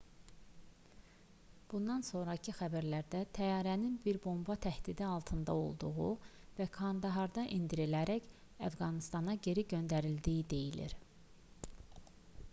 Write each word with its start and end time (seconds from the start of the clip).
bundan 1.71 2.03
sonrakı 2.05 2.53
xəbərlərdə 2.59 3.19
təyyarənin 3.37 3.99
bir 4.05 4.17
bomba 4.23 4.55
təhdidi 4.67 5.05
altında 5.09 5.57
olduğu 5.65 6.07
və 6.61 6.67
kandaharda 6.77 7.45
endirilərək 7.59 8.31
əfqanıstana 8.69 9.37
geri 9.49 9.67
göndərildiyi 9.75 10.47
deyilir 10.55 10.97